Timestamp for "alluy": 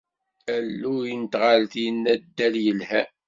0.55-1.11